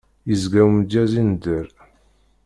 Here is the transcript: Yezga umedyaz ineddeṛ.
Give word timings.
Yezga 0.29 0.59
umedyaz 0.69 1.11
ineddeṛ. 1.21 1.67